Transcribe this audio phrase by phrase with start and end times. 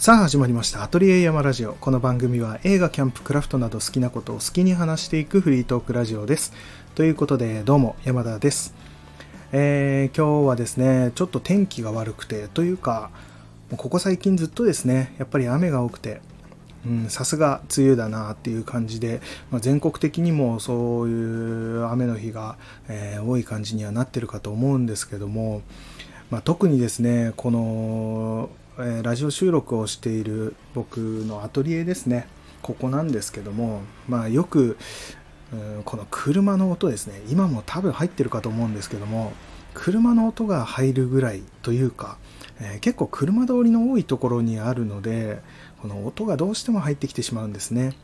[0.00, 1.74] さあ始まりましたアトリエ山ラジオ。
[1.74, 6.54] この番組は映画キャンプクラフトなど好きなことを好きに話していくフリートークラジオです。
[6.94, 8.72] ということでどうも山田です。
[9.52, 13.10] えー、今日はですねちょっと天気が悪くてというか
[13.76, 16.22] ここ最近ずっとですねやっぱり雨が多くて
[17.08, 19.20] さすが梅雨だなっていう感じで、
[19.50, 22.56] まあ、全国的にもそういう雨の日が、
[22.88, 25.60] えー、多い感じにはなってるかと思うんですけども、
[26.30, 28.48] まあ、特にですねこの
[28.78, 32.28] えラジオ収録をしている僕のアトリエですね。
[32.62, 34.76] ここなんですけどもまあよく
[35.84, 37.20] この車の音ですね。
[37.28, 39.32] 今も多分入ってるかと思うんですけども
[39.74, 42.18] 車の音が入るぐらいというか、
[42.60, 45.40] えー、結構車通りの多いところにあるので
[45.80, 47.94] この音がどうしても入ってきてしまうんですね。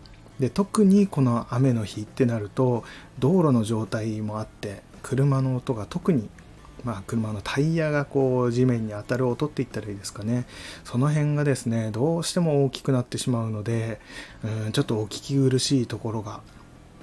[0.40, 2.84] で特にこの雨の日ってなると
[3.18, 6.28] 道路の状態もあって車の音が特に
[6.86, 10.46] まあ、車のタイヤがこう地面に当たる音って言ったらいいですかね
[10.84, 14.00] その辺がですねどうしても大きくなってしまうので
[14.44, 16.42] うんちょっとお聞き苦しいところが、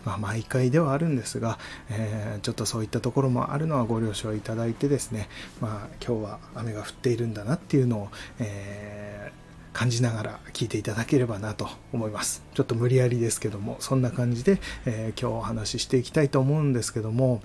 [0.05, 1.59] まあ、毎回ではあるんですが、
[1.89, 5.27] えー、ちょっとそういったところもあるのはご了承いただいてですね、
[5.59, 8.09] まあ、今日は雨が降っているんだなっていうのを、
[8.39, 12.43] えー感じながら聞いていただければなと思います。
[12.53, 17.41] ちょっと無理やりですけども、そんな感じで、えー、今日お話ししていきたいと思うんですけども、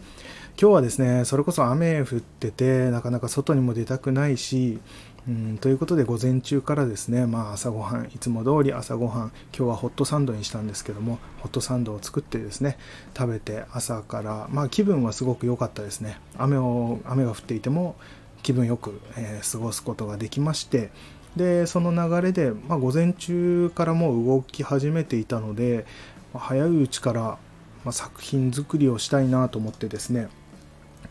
[0.61, 4.81] 今日はですね、それこそ雨降ってて、なかなか外にも出たくないし、
[5.29, 12.79] うん、ということで午前中からですね、まあ、朝ごはんいつも通り朝ごはん今日はホットサンドにしたんですけどもホットサンドを作ってですね
[13.17, 16.19] 食べて朝からまあ気分はすごく良かったですね。
[16.39, 17.95] 雨を雨が降っていても
[18.43, 20.91] 気分よく、えー、過ごすことができまして
[21.37, 25.85] でその流れで、まあ、午前中からもう動き始めていたので、
[26.33, 27.39] まあ、早いうちから、
[27.85, 30.29] ま作品作りをしたいなと思ってですね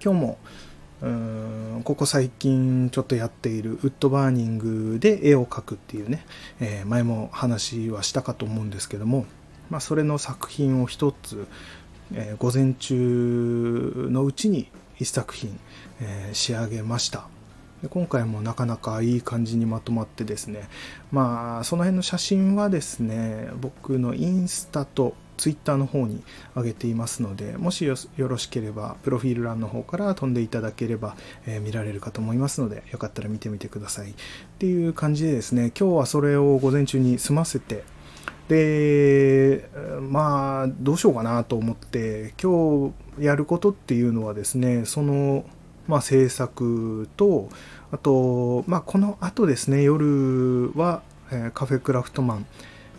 [0.03, 0.37] 今日も
[1.01, 6.25] うんここ最近ちょっとやっているウッドバーニングで絵を描くっていうね、
[6.59, 9.25] えー、前も話はしたかと思うんですけども、
[9.69, 11.47] まあ、それの作品を一つ、
[12.13, 15.59] えー、午前中のうちに一作品、
[16.01, 17.27] えー、仕上げました。
[17.81, 20.67] で今回もなかなかいい感じにまとまってですね
[21.11, 26.23] まあその辺の写真はですね僕のインスタとツイッターの方に
[26.55, 31.15] 上げていますので、もしよろしければ、プロフィール欄の方から飛んでいただければ、
[31.45, 34.11] えー、見られるかと思いますので、よかったら見てみてください。
[34.11, 34.13] っ
[34.57, 37.83] ていう感じでですね、今日はそれを午前中に済ませて、
[38.49, 39.69] で、
[40.01, 45.45] まあ、どうしようかなと思って、今日やることっていうのはですね、その、
[45.87, 47.49] まあ、制作と、
[47.91, 52.45] あと、まあ、この後ですね、夜は、えー、カフェクラフトマン、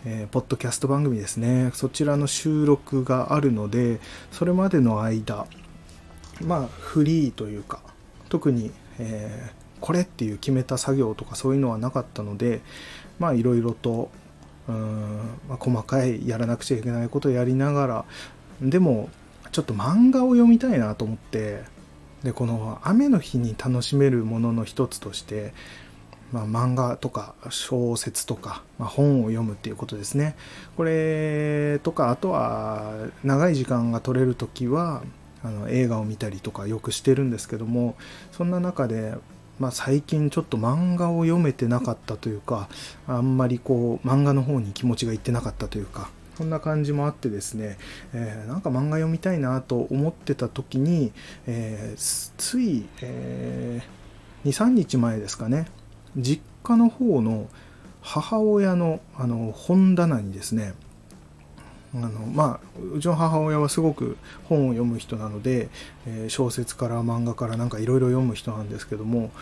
[0.05, 1.71] えー、ポッドキャスト番組ですね。
[1.75, 4.01] そちらの収録があるので
[4.31, 5.47] それまでの間
[6.41, 7.81] まあフリーというか
[8.29, 12.61] 特に、えー、これっていう決めた作業とかそういうのはなかったので
[13.19, 14.11] まあいろいろと
[14.69, 18.05] うん、まあ、細かいやらなくちゃいけないことをやりながら
[18.61, 19.09] でも
[19.51, 21.63] ちょっと漫画を読みたいなと思って
[22.23, 25.53] でこの雨の日に楽しめるものの一つとして
[26.33, 30.37] まあ、漫画とか小説とか、まあ、本を読むっていうことですね。
[30.77, 32.93] これとか、あとは
[33.25, 35.03] 長い時間が取れる時は
[35.43, 37.97] あの映画を見たりとかよくしてるんですけども、
[38.33, 39.15] そんな中で、
[39.59, 42.69] まあ、最近ちょっと漫画を読めてなかったというか、
[43.07, 47.79] あんまりこう漫画の方に気持ちがいってなかったというか、そんな感じもあってですね、
[48.15, 51.11] えー、なんか漫画読みたいなと思ってた時に、
[51.49, 55.67] えー、つい、えー、2、3日前ですかね、
[56.17, 57.49] 実家の方の
[58.03, 60.75] 母親のあの本棚にですね
[61.93, 65.71] あのまあうちの母親はすごく本を読む人なので、
[66.07, 69.33] えー、小説から漫画からなんかいろいろ読む人なんですけども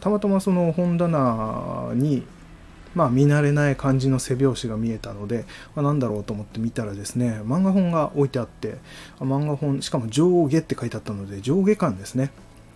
[0.00, 2.24] たまたまその本棚に
[2.94, 8.76] まあ見慣れない感じの背表紙が見えたので、まあ、何だろうと思って見たらですね漫画本が置いてあって
[9.20, 12.30] 漫画本しかも上下って書いてあったので上下巻ですね。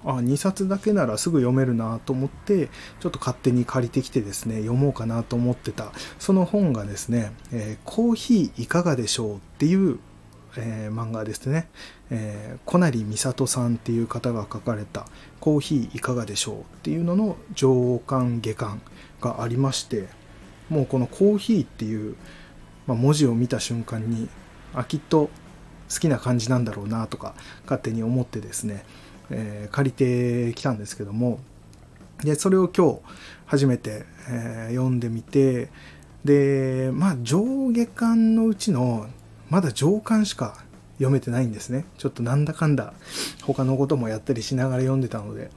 [0.06, 2.68] あ2冊だけならすぐ読めるなと思って
[3.00, 5.92] ちょっと勝手に借りてきてですね読もうかなと思ってた。
[6.18, 9.98] その本がですね「えー、コーヒーいかがでしょう」っていう、
[10.56, 11.68] えー、漫画ですね、
[12.10, 15.06] えー、小成美里さんっていう方が書かれた
[15.40, 18.80] 「コーヒーいかがでしょう」っていうのの上巻下巻。
[19.32, 20.08] がありまして
[20.68, 22.16] もうこのコーヒーっていう、
[22.86, 24.28] まあ、文字を見た瞬間に
[24.74, 25.30] あきっと
[25.92, 27.34] 好きな感じなんだろうなとか
[27.64, 28.84] 勝手に思ってですね
[29.30, 31.40] えー、借りてきたんですけども
[32.22, 33.00] でそれを今日
[33.46, 35.70] 初めて、えー、読んでみて
[36.24, 39.06] でまあ上下巻のうちの
[39.50, 41.84] まだ上巻しか読めてないんですね。
[41.98, 42.94] ちょっとなんだかんだ
[43.42, 45.50] 他のこともやったりしながら読んでたので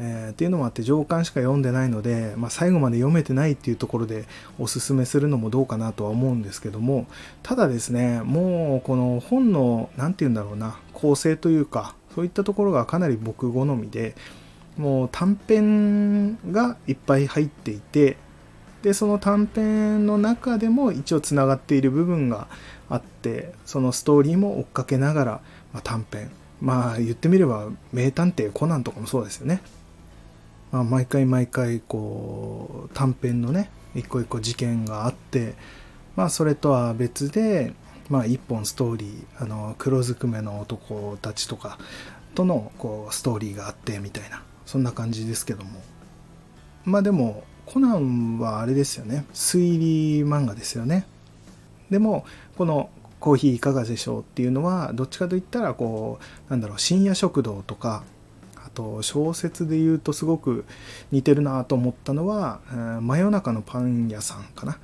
[0.00, 4.26] えー、っていうのもあって上巻しか読んでないので、まあ、最後まで読めてないっていうところで
[4.58, 7.06] おすすめするのもどうかなとは思うんですけども
[7.42, 14.14] ただですねもうこの本の何て言うんだろうな構成というかそういったところがかなり僕好みで
[14.76, 18.16] もう短編がいっぱい入っていて
[18.82, 22.46] でその短編の中でも一応つながっている部分が
[22.88, 25.32] あってそのストーリーも追っかけながら、
[25.72, 26.30] まあ、短編。
[26.60, 29.60] まあ言ってみれば名探偵コナンとかもそうですよね。
[30.70, 35.54] まあ、毎回毎回こう短編のね一個一個事件があって、
[36.16, 37.72] まあ、それとは別で、
[38.08, 41.78] まあ、一本ストーリーあの黒ずくめの男たちとか
[42.34, 45.80] とのこうストーリーがあってみたいなそんな感じですけども。
[46.84, 49.26] まあでもコナンはあれですよね。
[49.34, 51.06] 推理漫画ですよね。
[51.90, 52.24] でも
[52.56, 56.18] このコーヒーいかがでしょうっていうのはどっちかといったらこ
[56.48, 58.04] うなんだろう深夜食堂とか
[58.78, 60.64] と小説で言うとすごく
[61.10, 62.60] 似てるなと思ったのは
[63.02, 64.78] 「真夜中のパン屋さん」かな、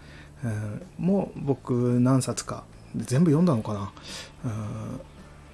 [0.98, 2.64] もう僕何冊か
[2.96, 3.92] 全部読んだのかな、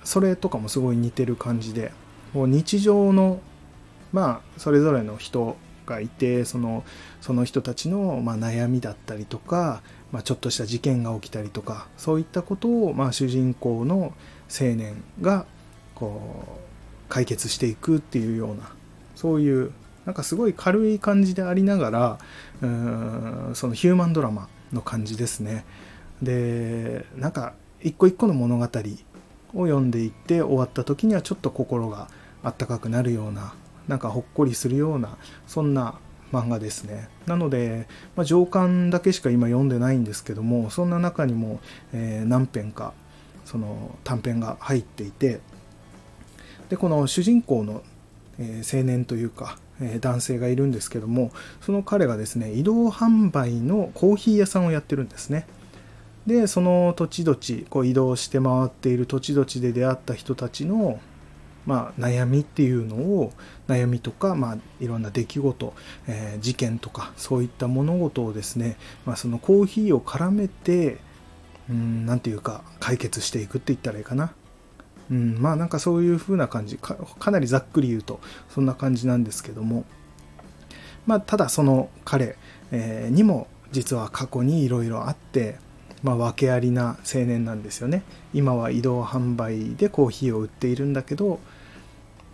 [0.05, 1.93] それとかもすごい似てる感じで
[2.33, 3.41] もう日常の
[4.11, 6.83] まあそれぞれの人がいてその
[7.21, 9.83] その人たちの、まあ、悩みだったりとか、
[10.13, 14.15] まあ、ちょっとした事件が起きたりとかそういったことを、まあ、主人公の
[14.49, 15.45] 青年が
[15.95, 16.70] こう
[17.11, 18.73] 解決していくっていうような
[19.17, 19.73] そういう
[20.07, 22.19] なんかすごい軽い感じでありながら
[22.63, 25.65] うーんそのヒューマンドラマの感じですね。
[26.23, 27.53] でなんか
[27.83, 28.69] 一個一個の物語を
[29.67, 32.09] 読んでいって終わった時にはちょっと心が
[32.43, 33.55] あったかくなるような
[33.89, 35.17] なんかほっこりするような
[35.47, 35.99] そんな
[36.33, 37.09] 漫画ですね。
[37.27, 41.61] なので、まあ、上巻だけしか今読んでないんですけどもそんな中にも、
[41.93, 42.93] えー、何編か
[43.45, 45.41] その短編が入っていて
[46.71, 47.83] でこの主人公の、
[48.39, 51.31] え青年というか、え男性がいるんですけども
[51.61, 55.47] その彼がですね移動販売のコーヒー屋さんをやってるんですね。
[56.27, 61.01] でその土地土地こう移動して回っている土地土地で出会った人たちの
[61.67, 63.33] まあ、悩みっていうのを
[63.69, 65.75] 悩みとか、まあ、いろんな出来事、
[66.09, 70.99] えー、事件とかそういった物事をですね、まあ、そのコーヒーを絡めて
[71.69, 74.33] 何て言うか解決していくって言ったらいいかな。
[75.11, 79.85] うん、まあなんかそういう風な感じかかなりざっくり言うとそんな感じなんですけども。
[81.07, 82.37] まあただその彼、
[82.71, 85.57] えー、にも実は過去にいろいろあって、
[86.03, 88.03] まあ、訳ありな青年なんですよね。
[88.35, 91.41] 今は移動販売でコーヒーを売っているんだけど、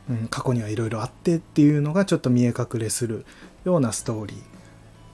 [0.08, 3.24] うん、過去にはいろいろあってっていうのがちょっと見え隠れする
[3.64, 4.55] ようなストーリー。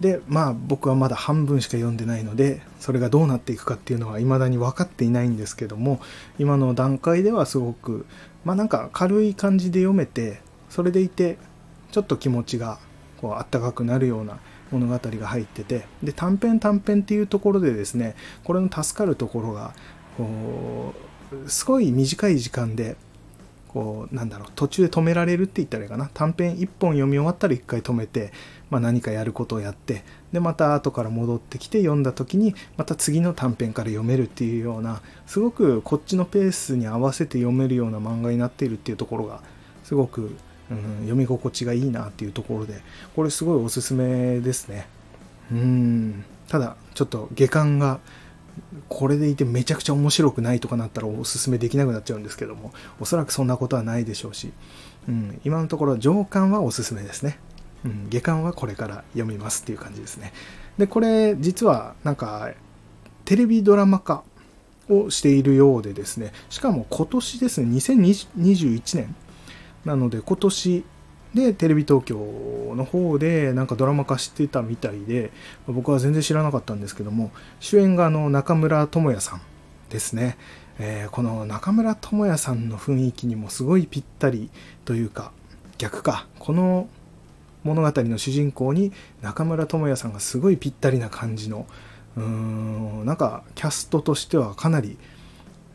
[0.03, 6.01] でまあ僕はまだ半分しか読んでないのでそれがどうなっていくかっていうのは未だに分かっていないんですけども
[6.39, 8.05] 今の段階ではすごく
[8.45, 11.39] まあなんか軽い感じで読めてそれでいて
[11.93, 12.79] ちょっと気持ちが
[13.19, 14.41] こうあったかくなるような
[14.73, 19.75] 物語が入っててで短編短編っていうところでですねこれの助かるところが
[20.19, 20.95] こ
[21.47, 22.97] うすごい短い時間で
[23.73, 26.11] こうなんだろう途中で止められるって言ったらいいかな。
[26.13, 28.33] 短編1本読み終わったら1回止めて
[28.73, 30.03] まあ、何かやることをやって
[30.33, 39.43] でまた後から戻ってきて読んだ時にまた次の短編から読めるっていうようなすごくこっちのペースに合わせて読めるような漫画になっているっていうところが
[39.85, 40.37] すごく、
[40.71, 42.81] うん、読み心地がいいなっていうところで
[43.15, 44.87] これすごいおすすめですね。
[45.51, 46.25] うん。
[46.49, 48.01] ただちょっと下巻が
[48.89, 54.53] これでいてめちゃくちゃ面白くないとかなったらおすすめできなくなっちゃうんですけどもおそらくそんなことはないでしょうし、
[55.09, 57.39] うん、今のところ上巻はおすすめですね
[57.85, 60.33] うん、下巻はこれから読みますっていう感じですね。
[60.79, 62.53] で、これ実はなんか
[63.25, 64.23] テレビドラマ化
[64.89, 69.15] をしているようでですね、しかも今年ですね、2021年
[69.85, 70.85] なので今年
[71.35, 72.17] でテレビ東京
[72.77, 75.31] の方でなんかドラマ化してたみたいで
[75.67, 79.41] 僕は全然知らなかったんですけども主演があの中村智也さん
[79.89, 80.37] ですね、
[80.79, 84.51] えー、この中村智也さんの雰囲気にもすごいぴったり
[84.85, 85.33] というか
[85.79, 86.27] 逆か。
[86.39, 86.89] この
[87.65, 91.67] 物語の主人公に中村倫也さんがすごいぴったりな感じの
[92.17, 94.99] うーんなんかキャストとしてはかなり、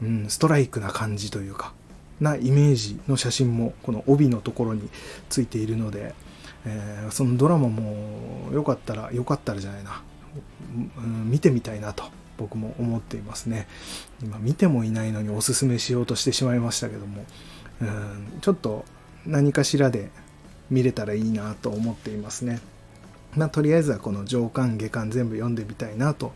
[0.01, 1.73] うん、ストライクな感じというか
[2.19, 4.89] なイメージの写真もこの帯のところに
[5.29, 6.15] ついているので、
[6.65, 10.01] えー、そのドラマもよかったらよかったらじゃないな、
[10.97, 12.03] うん、見てみたいなと
[12.38, 13.67] 僕も思っていますね
[14.21, 17.25] 今見てもいないのにおすすめしようとしてしまいましたけども
[17.81, 18.86] うんちょっと
[19.25, 20.09] 何かしらで
[20.69, 22.59] 見れたらいいなと思っていますね。
[23.36, 26.33] まあ、とりあえずはこの上巻下巻全部読んでみたいなと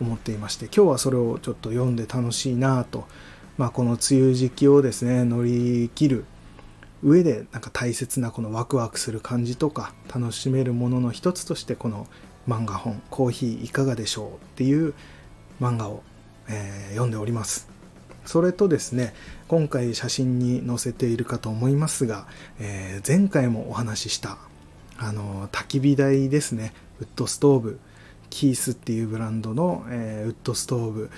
[0.00, 3.06] 思っていまして今日はそれをちょっと読んで楽しいなと、
[3.56, 6.24] まあ、この梅雨時期をですね乗り切る
[7.02, 12.06] 上でなんか大切なこのワクワクする感じとか楽しめるものの一つとしてこの
[12.48, 14.94] 漫画本「コーヒーいかがでしょう」っていう
[15.60, 16.02] 漫画を、
[16.48, 17.68] えー、読んでおります。
[18.24, 19.12] それとですね
[19.48, 22.26] 今回写真に載せているかと思いますが、
[22.58, 24.38] えー、前回もお話しした
[24.96, 26.72] あの焚き火台ですね。
[27.00, 27.80] ウッドストーブ。
[28.30, 31.10] キースっていうブランドの、えー、ウッドストーブ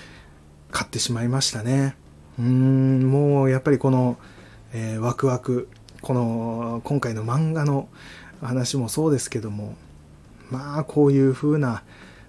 [0.69, 1.95] 買ってしまいましたね。
[2.39, 4.17] うんもうやっぱりこの、
[4.73, 5.69] えー、ワクワク
[6.01, 7.89] この今回の漫画の
[8.41, 9.75] 話もそうですけども
[10.51, 11.83] まあこういう風な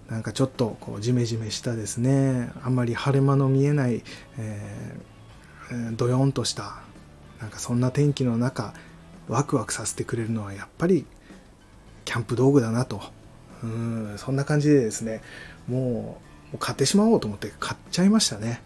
[0.08, 4.02] なんかちょっとこうジメジメしたですねあんまり晴れ間の見えない、
[4.38, 6.80] えー、ドヨンとした
[7.40, 8.72] なんかそんな天気の中
[9.28, 11.04] ワクワクさせてくれるのはやっぱり
[12.06, 13.02] キャンプ道具だなと。
[13.62, 15.20] うんそんな感じでですね
[15.66, 16.20] も
[16.54, 18.62] う買ってしまおうと思って買っちゃいましたね。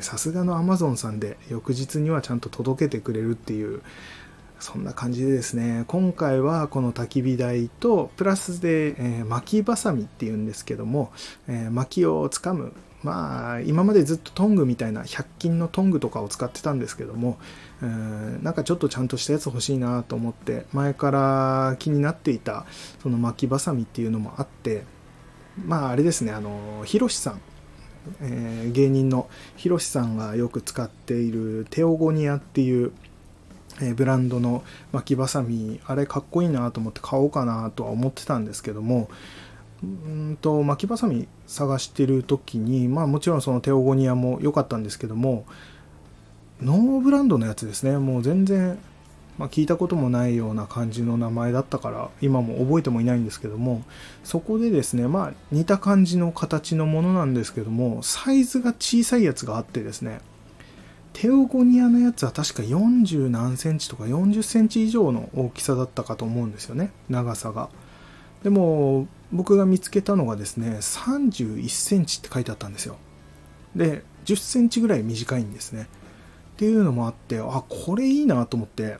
[0.00, 3.82] さすがのアマゾンさんで翌日にはちゃんと届けてくれるっていう
[4.58, 5.84] そんな感じでですね。
[5.88, 11.12] 今回はこの焚き火台とプラスで、えー、巻きばさみっていうんですけども、
[11.48, 12.72] えー、薪をつかむ
[13.04, 17.38] まあ今までずっとトングみたいな100均のトングとかを使ってたんですけども、
[17.82, 17.84] え、
[18.42, 22.64] なんかちょっとちゃんとしたやつ欲しいなと思って前から気になっていた
[23.02, 24.84] その巻きばさみっていうのもあって
[25.62, 27.40] まああれですねあのひろしさん
[28.20, 32.92] えー、芸人のひろしさんがよく使っているテオゴニアっていう
[33.80, 39.08] えー、ブランドの巻きばさみあれかっこいいなと思って買おうかなとは思ってたんですけども
[39.82, 45.44] うんと巻きばさみ探してる時にまあもちろんそのテオゴニアも良かったんですけども
[46.60, 47.98] ノーブランドのやつですね。
[47.98, 48.78] もう全然、
[49.38, 53.82] まあ、聞いたこともないような感じの名前だったから今も覚えてもいないんですけども
[54.22, 60.20] そこでですねまあ似た感じの形のものなんですけどもサイズが小さいやつがあってですね
[61.14, 67.70] テオゴニアのやつは確か40何センチとか40センチ以上の大きさだったかと思うんですよね長さが。
[68.42, 72.96] でも僕が見つけたのがですね31センチって書いてあったんですよ。
[73.74, 75.88] で10センチぐらい短いんですね。
[76.54, 78.98] っていうのもあってあこれいいなと思って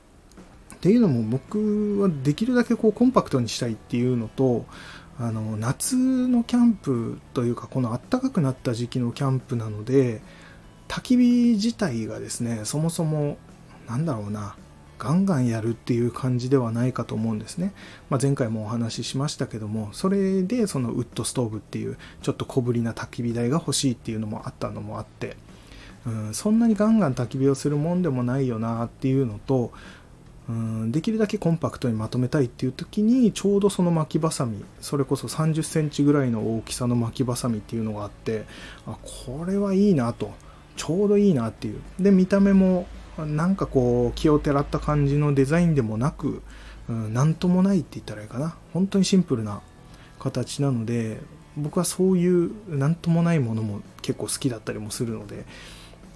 [0.84, 4.66] っていうのも僕はできるだけこうコンパクトにしたいっていうのと
[5.18, 10.20] あの夏のキャンプというかこの暖かくなった時期のキャンプなので
[10.86, 13.38] 焚き火自体がですねそもそも
[13.88, 14.56] なんだろうな
[14.98, 17.72] ガンガンやるっていう感じではないかと思うんですね、
[18.10, 25.38] まあ、前回もお話ししましたけどもそれでそのウッドストーブっていうちょっと小ぶりな焚き火台が欲しいっていうのもあったのもあって、
[26.06, 29.72] うん、そんなにガンガン焚き火をするもんでもないよなっていうのと
[30.48, 38.44] うん、できるだけコンパクトにまとめたいっていう時にちょうどその巻きばさみそれこそ3 0センチぐらいの大きさの巻きばさみっていうのがあって
[38.86, 40.32] あこれはいいなと
[40.76, 41.80] ちょうどいいなっていう。
[41.98, 42.86] で見た目も
[43.18, 46.42] なんかこう気をてらった感じのデザインでもなく
[46.88, 48.56] 何、ともないって言ったらいいかな。
[48.72, 49.62] 本当にシンプルな
[50.18, 51.20] 形なので
[51.56, 55.44] 僕はそういう何ともないものも結構好きだったりもするので、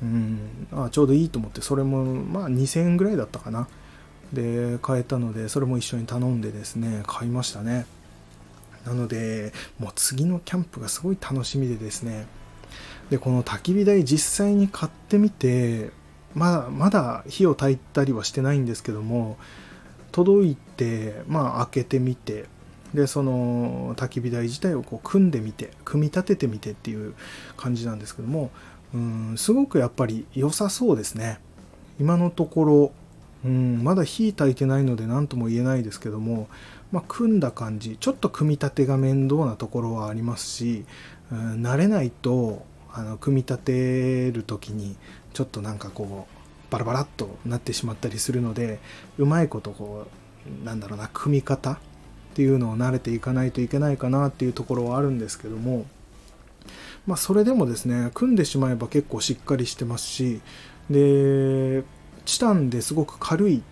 [0.02, 3.68] うん、あちょうどいいと思ってそれもまあ2000円ぐらいだったかな。
[4.32, 7.86] で買えたのでそれも一緒に頼んでですね買いましたね。
[8.84, 12.26] なのでもう次のキャンプがすごい楽しみでですね
[13.10, 15.90] でこの焚き火台実際に買ってみて
[16.34, 19.36] まだまだ火を焚いたりはしてないんですけども
[20.12, 22.46] 届いてまあ開けてみて
[22.94, 27.14] でその焚き火台自体をこう組んでみて組み立ててみてっていう
[27.56, 28.50] 感じなんですけども
[28.94, 31.40] うんすごくやっぱり良さそうですね。
[32.00, 32.92] 今のところ
[33.44, 36.48] うんまだ火焚いてないので何とも言えないですけども、
[36.90, 40.84] まあ、組んだ感じちょっと組み立てが面倒なところはありますし、
[41.30, 44.96] うん、慣れないとあの組み立てる時に
[45.32, 46.38] ちょっとなんかこう
[46.72, 48.80] バラバラっとなってしまったりするので
[49.18, 50.06] うまいことこ
[50.62, 51.78] うなんだろうな組み方っ
[52.34, 55.86] ていうのを慣れていかないといけないかなっていうところはあるんですけども
[57.06, 60.40] まあそれでもですね組んでしまえば結構しっかりしてますし
[60.90, 61.84] で
[62.28, 63.62] チタンですごく軽い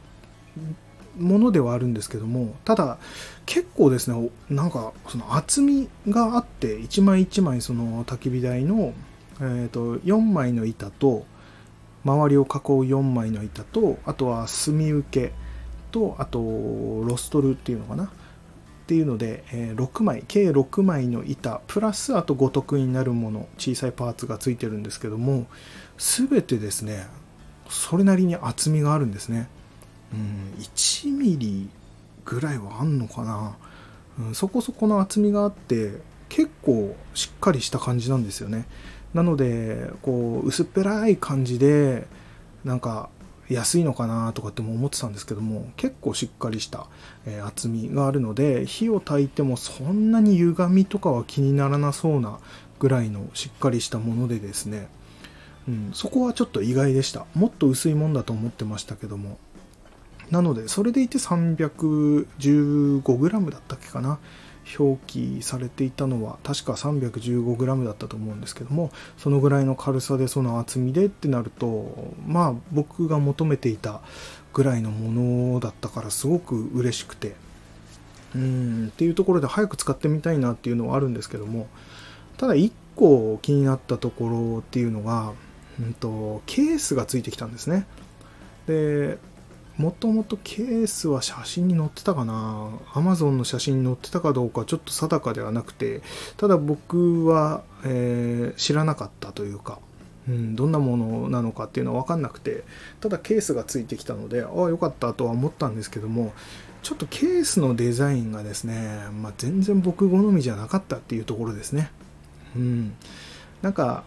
[1.19, 2.97] ものではあるんですけどもただ
[3.45, 8.95] 結構ですねなんかその厚みがあって一枚一枚その焚き火台の、
[9.41, 11.27] えー、と4枚の板と
[12.07, 15.35] 周りを囲う4枚の板とあとは墨受け
[15.91, 18.05] とあとロストルっていうのかな？
[18.05, 18.09] っ
[18.87, 25.47] ていうので、えー、6枚計6枚の板プラスあと五徳になるもの小さいパーツがついてるんですけども
[25.99, 27.07] 全てですね
[27.69, 29.49] それなりに厚みがあるんですね、
[30.13, 31.69] うん、1ミリ
[32.25, 33.57] ぐらいはあんのかな、
[34.21, 38.67] うん、そこそこの厚みがあって結構しっかりした感じなんですよね。
[39.15, 42.07] なのでこう薄っぺらい感じで
[42.65, 43.09] なんか、
[43.49, 46.89] 安いのかなとかっても思ってたんですけども結構しっかりした、
[47.27, 52.41] えー、厚みがあるので火を焚いてもそんなに歪みとかは気にならなそうな
[52.79, 54.89] ぐらいのしっかりしたものでですね、
[55.93, 57.27] そこはちょっと意外でした。
[57.35, 59.39] もっと薄いもんだと思ってましたけども。
[60.31, 64.19] なのでそれでいて 315g だったっけかな。
[64.79, 68.91] 表記されていたのは確か 315g だったと思うんですけども。
[69.19, 74.01] そのぐらいの軽さでその厚みでってなるとまあ僕が求めていた
[74.53, 77.35] ぐらいのものだったからすごく嬉しくて。
[78.35, 78.89] うん。
[78.89, 81.67] っていうところで早く使ってみたいなっていうのはあるんですけども。
[82.37, 85.33] ただ1個気になったところっていうのが、
[85.85, 87.87] んと、ケースがついてきたんですね。
[88.67, 89.19] で
[89.77, 92.71] もともとケースは写真に載ってたかな。
[92.95, 96.01] Amazon の写真に載ってたかどうかちょっと定かではなくて
[96.39, 99.79] ただ僕は、えー、知らなかったというか、
[100.27, 102.65] うん、どんなものなのかっていうのは分かんなくて
[103.01, 106.33] ただケースがついてきたのでああよかったとは思ったんですけども
[106.83, 111.91] ちょっとケースのデザインがですね、まあ、全然僕好みじゃなかったっていうところですね。
[112.55, 112.95] うん。
[113.61, 114.05] なんか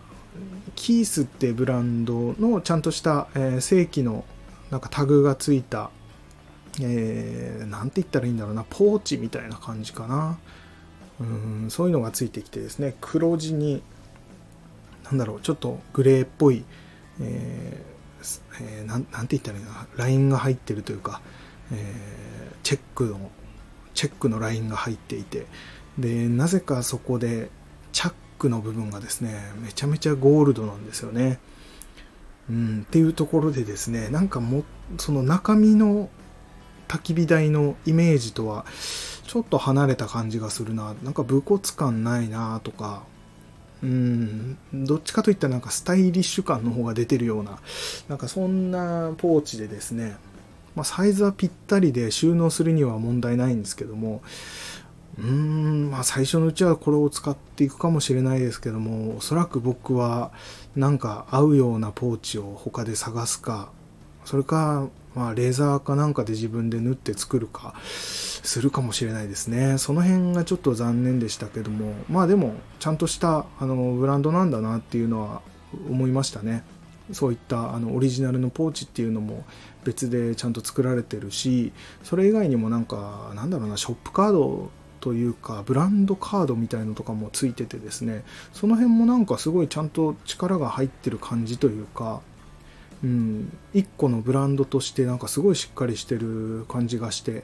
[0.76, 4.26] キースってブランドのちゃんとした、えー、正規の
[4.72, 5.90] なんかタグがついた、
[6.82, 10.38] えー、なんて言ったらいいんだろうな、ポーチみたいな感じかな。
[11.20, 13.84] うんそういうのがついてきてですね、黒地に、
[15.04, 16.64] なんだろう、ちょっとグレーっぽい、
[17.20, 21.22] えーえー、ななんて言ったらいいかな、ラインが入ってるというか、
[21.72, 23.32] えー、チェックの、
[23.94, 25.48] チェックのラインが入っていて、
[25.98, 27.50] で、なぜかそこで、
[27.92, 31.40] チャックの部分がですね、めちゃめちゃゴールドなんですよね。
[32.50, 34.64] うん、っていうところでですねなんかも
[34.98, 36.10] その中身の
[36.88, 38.66] 焚き火台のイメージとは
[39.28, 43.04] ちょっと離れた感じがするななんか武骨感ないなとか
[43.84, 47.60] うんどっちかといったらなんかスタイリッシュ感の方が出てるような
[48.10, 50.18] なんかそんなポーチでですね、
[50.76, 54.24] まあ、サイズはぴったりで収納するには問題ないんですけども
[55.18, 60.32] うーんまあ最初のうちはこれを使っていくかもしれないですけどもおそらく僕は
[60.76, 63.72] なんか合うようなポーチを他で探すか
[64.26, 69.78] それかまあレーザーかなんかで自分で縫って作るかするかもしれないですね。
[69.78, 75.42] その辺がちょっと残念でしたけどもまあでもちゃんとしたあのブランドなんだなっていうのは
[75.90, 76.64] 思いましたね。
[77.12, 79.44] そういったあのオリジナルのポーチっていうのも
[79.84, 81.72] 別でちゃんと作られてるし
[82.04, 84.70] それ以外にもなんかなんだろうなショップカード
[85.00, 92.22] というかブランドカードみたいのとかもついててですねその辺もなんかすごいちゃんと力が入ってる感じというか
[93.04, 97.44] うん、1個のブランドとしてなんかすごいしっかりしてる感じがして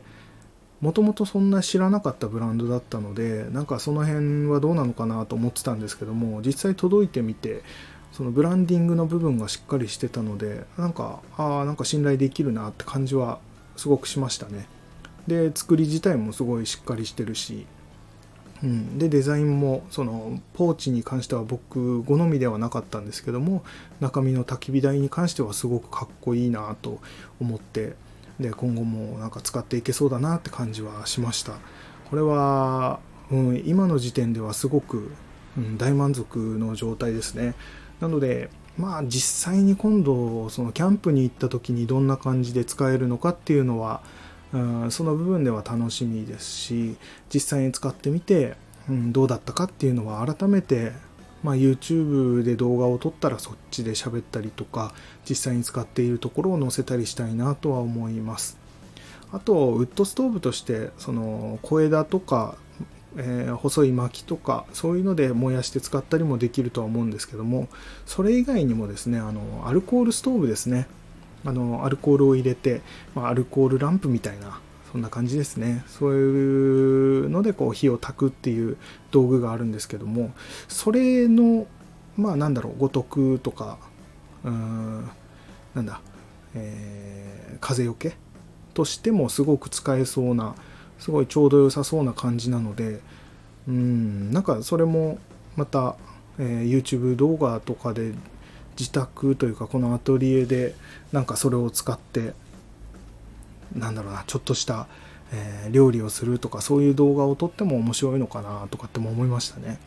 [0.82, 7.64] もともとそんな知らなかったブランドだったのでなんかその辺はどうなのかなと思ってたんですけども実際届いてみて
[8.12, 13.40] そのブランディングの部分がしっかりしてたのでなんかああなんか信頼できるなって感じは
[13.78, 14.68] すごくしましたね。
[15.28, 17.66] で作り自体もすごいしっかりしてるし、
[18.64, 23.64] うん、でデザインもそのポーチに関しては僕好みではなかったんですけども
[24.00, 27.00] 中身の焚き火台に関してはすごくかっこいいなと
[27.40, 27.96] 思って
[28.40, 31.54] で今後もなんか使っていけそうだなって感じはしました。
[32.10, 33.00] これは、
[33.32, 35.12] うん、今の時点ではすごく、
[35.58, 37.56] うん、大満足の状態ですね。
[38.02, 44.02] なのでまあ実際に今度そのキャンプに行った時にどんな感じで使えるのかっていうのは
[44.56, 46.96] うん、その部分では楽しみですし
[47.34, 48.56] 実際に使ってみて、
[48.90, 50.94] うん、どうだったかっていうのは改めて、
[51.44, 54.94] まあ、YouTube で動画を撮ったらそっちで喋ったりとか
[55.30, 58.58] 実際に使っているところを載せたりしたいなとは思います。
[59.32, 62.56] あとウッドストーブとしてその小枝とか
[63.18, 67.70] えー、細い薪とかそういうので燃やして使ったりもできるとは思うんですけども
[68.06, 70.88] それ以外にもですねあのアルコールストーブですね。
[71.46, 72.82] あのアルコールを入れて、
[73.14, 74.60] まあ、アルコールランプみたいな
[74.92, 75.84] そんな感じですね。
[75.88, 78.78] そういうのでこう火を焚くっていう
[79.12, 80.34] 道具があるんですけども
[80.68, 81.68] それの
[82.18, 83.78] まあなんだろう五徳とか
[84.44, 85.10] うーん
[85.74, 86.02] なんだ、
[86.56, 88.16] えー、風よけ
[88.74, 90.56] としてもすごく使えそうな
[90.98, 93.02] すごいちょうど良さそうな感じなので
[93.68, 95.18] うんなんかそれも
[95.56, 95.98] また、
[96.40, 98.14] えー、YouTube 動画とかで
[98.78, 100.76] 自宅というかこのアトリエで
[101.12, 102.34] なんかそれを使って
[103.76, 104.88] なんだろうなちょっとした、
[105.34, 109.80] えー、料理をするとかそういう動画を撮っても面白いのかなとかっても思いましたね。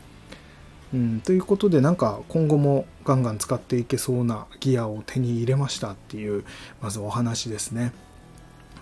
[0.94, 6.44] うん、ということでなんか今後もガンガン使っていけそうなギアを手に入れましたっていう
[6.80, 7.92] まずお話ですね。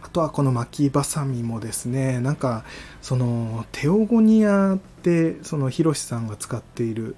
[0.03, 2.65] あとはこの巻きばさみもですねなんか
[3.03, 7.17] そのテオゴニアってそのヒロシさんが使っている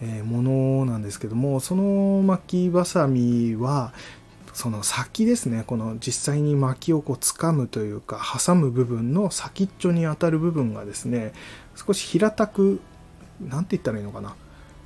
[0.00, 3.92] えものなんですけどもその巻きばさみは
[4.52, 11.32] その先ですねこの実際に薪をこう掴むというか挟む部分の先っちょに当たる部分がですね
[11.74, 12.80] 少し平たく
[13.40, 14.34] 何て言ったらいいのかな、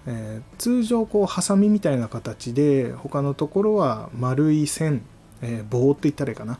[0.06, 5.02] えー、通常こうハサミみたいな形で他のところは丸い線、
[5.40, 6.58] えー、棒って言ったらいいかな。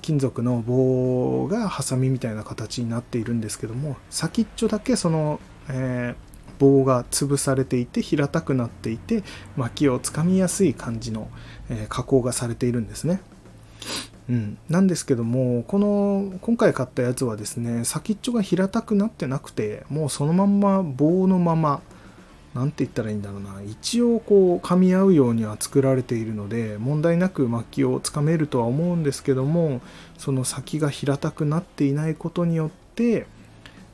[0.00, 6.27] 金属の棒がハサミみたいな形になっているんですけども先っちょだけその、えー
[6.58, 9.22] 棒が潰されていて平たくなっていて
[9.56, 11.28] 薪をつかみやすい感じの、
[11.70, 13.20] え加工がされているんですね。
[14.28, 21.80] うん、なんですけどもこの今回買ったやつはですね先っちょが平たくなってなくてもうそのまんま棒のまま
[22.54, 29.80] 何て言ったらいいんだろうな一応こう噛み合うようには作られているので問題なく薪をつかめるとは思うんですけども
[30.18, 33.26] その先が平たくなっていないことによって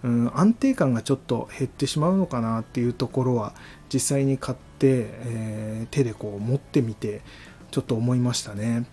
[0.04, 3.54] うん、安定感がちょっと減ってしまうのかなっていうところは
[3.92, 7.22] 実際に買って、えー、手でこう持ってみて
[7.70, 8.84] ちょっと思いましたね。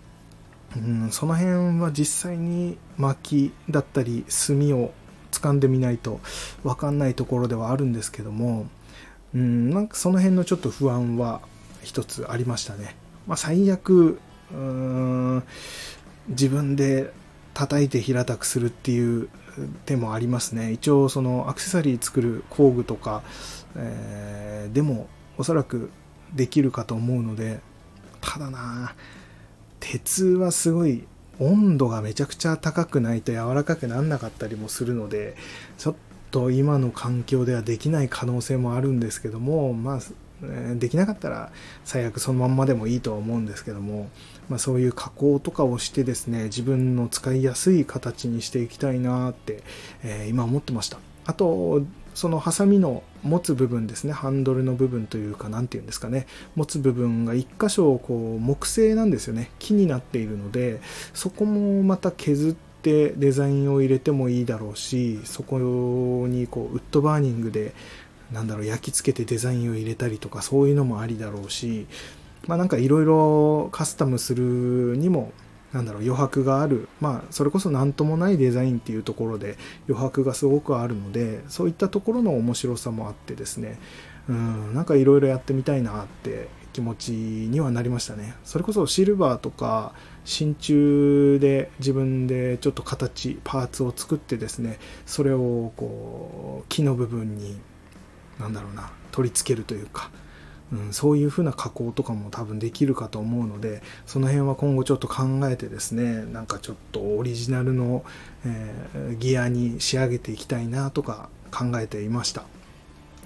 [0.78, 4.93] うん、その辺は実際に薪だったり炭を
[5.32, 6.21] 掴んでみないと
[6.63, 8.67] 分かんないところではあるんですけども、
[9.36, 11.41] うん、なんかその辺のちょっと不安は
[11.84, 12.95] 一つありましたね。
[13.28, 14.17] まあ、最悪
[14.52, 15.43] うーん
[16.30, 17.12] 自分で
[17.54, 19.30] 叩いて平たくするっていう
[19.86, 20.72] 手もありますね。
[20.72, 23.24] 一応そのアクセサリー作る工具とか、
[23.76, 25.92] えー、でもおそらく
[26.34, 27.60] できるかと思うので
[28.22, 28.96] ただな
[29.80, 31.06] 鉄はすごい
[31.40, 35.36] 温度がめちゃくちゃ高くないと柔らかくなんなかったりもするので
[35.78, 35.96] ちょっ
[36.30, 40.00] と今の環境ではできない可能性もあるんですけどもまあ
[40.76, 41.52] できなかったら
[41.84, 44.10] 最悪そのまんまでもいいとは思うんですけども、
[44.52, 49.64] まあ、そういう加工とかをしてですね自分の使いやすい形にしていきたいなって、
[50.04, 50.98] えー、今思ってました。
[51.26, 51.82] あと
[52.14, 56.28] そのハサミの持つ部分ですねハンドルの部分というか何て言うんですかね。
[56.56, 59.52] 持つ部分が1箇所こう木製なんですよね。
[59.58, 60.82] 木になっているので
[61.14, 65.60] そこもまた削ってデザインを入れてもいいだろうしそこ
[66.28, 67.74] にこうウッドバーニングで
[68.34, 71.88] なんだろう焼き付けてデザインを入れたりとかそういうのもありだろうし
[72.47, 75.32] まあなんかいろいろカスタムするにも
[75.73, 76.89] なんだろう余白がある。
[76.99, 83.80] まあそれこそ何ともないデザインっていうところで余白がすごくあるのでそういったところの面白さもあってですね。
[84.30, 88.36] うんなんかいろいろやってみたいなって気持ちにはなりましたね。
[88.43, 89.93] それこそシルバーとか
[90.25, 97.60] 真鍮で自分でちょっと形パーツを作ってですねそれをこう木の部分に
[98.39, 100.12] なんだろうな取り付けるというか、
[100.72, 108.06] うん、そういう風な加工とかも多分できるかと思うのでその辺は今後ちょっと考えてですねなんかちょっとオリジナルの、
[108.46, 112.44] えー、ギアに仕上げていきたいなとか考えていました。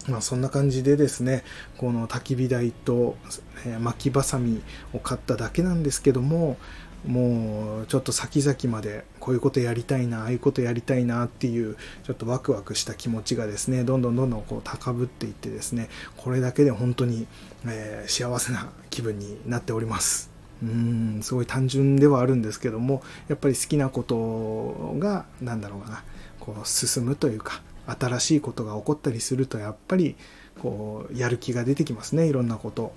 [0.08, 1.44] まあ、そんな感じでですね
[1.78, 3.18] この焚き火台と、
[3.66, 4.62] えー、巻きばさみ
[4.94, 6.58] を買っただけなんですけども
[7.08, 17.28] もうちょっと先々までこういうことやりたいなああいうことやりたいなっていうちょっとワクワクした気持ちがですねどんどんどんどんこう高ぶっていってですねこれだけで本当に、
[17.68, 20.32] えー、幸せな気分になっております。
[20.64, 26.04] うんすごい単純ではあるんですけどもやっぱり好きなことが何だろうかな
[26.40, 30.16] こう進むというか新しいことが起こったりするとやっぱり
[30.62, 32.94] こうやる気が出てきますねいろんなこと。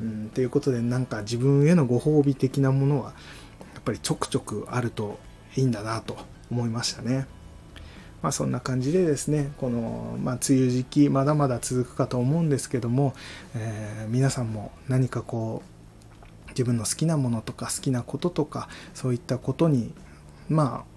[0.00, 3.12] うん、ということでなんか自分へのご褒美的なものは
[3.82, 5.18] っぱりちょくちょくあると
[5.56, 6.16] いいんだなと
[6.50, 7.26] 思いましたね。
[8.22, 13.14] まあそんな感じでですね、この、まあ、梅雨時期まだまだ続くかと思うんですけども、
[13.56, 19.92] えー、皆さんも何かこう自分の好きなものとか好きなこととかそういったことに
[20.48, 20.92] まあ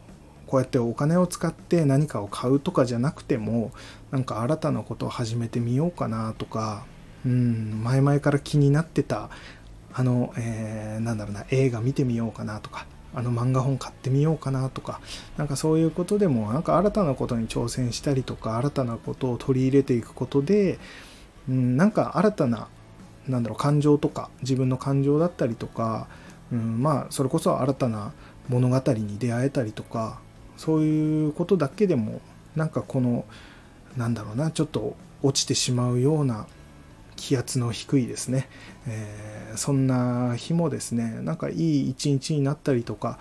[0.45, 3.71] こうやってお金を使って何かを買うとかじゃなくても
[4.11, 6.85] なんか新たなことを始めてみようかなとか
[7.25, 9.29] うん前々から気になってた
[9.97, 14.99] あの、えー、なんだろうな、映画見てみようかなとか、あの漫画本買ってみようかなとか、
[15.37, 20.79] なんかそういうことでも、なんか新たなことに挑戦したりとか、新たなことを取り入れていくことで、
[21.47, 22.67] うん、なんか新たな、
[23.25, 26.09] なんだろう、感情とか、自分の感情だったりとか、
[26.51, 28.11] うん、まあ、それこそ新たな
[28.49, 30.19] 物語に出会えたりとか、
[30.57, 32.19] そういうことだけでも、
[32.57, 33.23] なんかこの、
[33.95, 36.47] なんだろうな、ちょっと落ちてしまうような
[37.15, 38.47] 気圧の低いですね、
[38.87, 43.19] えー、そんな日もですねなんかいい一日になったりとか、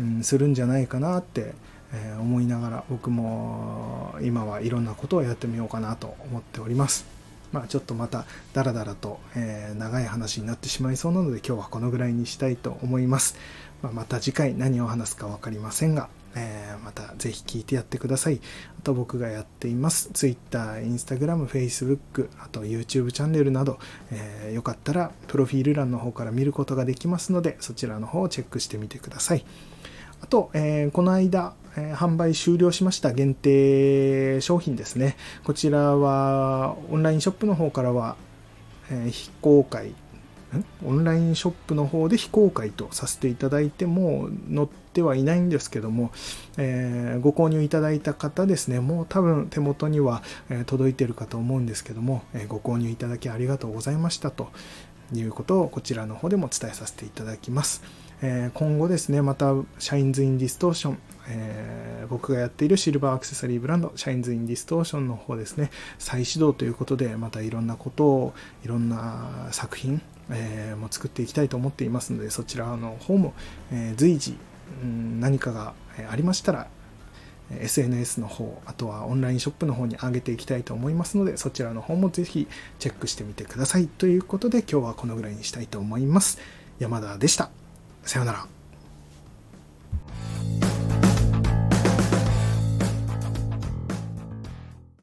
[0.00, 1.54] うん、するんじゃないかなって、
[1.92, 7.16] えー、思いながら僕も今はいろんなことをやってみようかなと思っております。
[7.52, 13.36] まあ、ちょっとまたダラダラと、えー、長い話になってしまいそうなので今日はこのぐらいにしたいと思います。
[13.82, 18.40] まあ、また次回何を話すか分かりませんが、えー、またぜひ聞いてやってください。
[18.78, 23.78] あと僕がやっています Twitter、Instagram、Facebook、あと YouTube チャンネルなど、
[24.12, 29.44] えー、よかったらプロフィール欄の方から見ることができますのでそちらの方をチェックしてみてください。
[30.20, 35.16] あと、えー、この間、えー、販売終了しました限定商品ですね。
[35.44, 38.16] こちらはオンラインショップの方からは、
[38.90, 39.94] え、非公開
[40.84, 46.12] オンラインショップの方で非公開とさせていただいても載ってはいないんですけども、
[46.56, 50.22] えー、ご購入いただいた方ですね、もう多分手元には、
[50.66, 54.48] 届いてるかと思うんですけども、えご購入いただきありがとうございましたと
[55.12, 57.82] いうことをこちらの方でも伝えさせていただきます。
[58.22, 73.34] え今後ですね、また Shines in Distortion、えー、僕がやっているシルバーアクセサリーブランド、 Shines in Distortion の方ですね、再始動ということで、またいろんなことを、いろんな作品、えー、も作っていきたいと思っていますので、そちらの方も、
[73.72, 74.36] えー、随時、
[74.82, 75.74] うん、何かが
[76.10, 76.68] ありましたら、
[77.50, 83.86] SNS の方、あとはオンラインショップの方に上げていきたいと思いますので、そちらの方もぜひチェックしてみてください。
[83.86, 86.38] ということで、今日はこのぐらいにしたいと思います。
[86.78, 87.50] 山田でした。
[88.02, 88.46] さようなら。